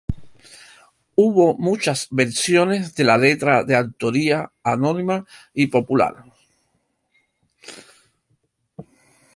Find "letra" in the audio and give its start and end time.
3.19-3.63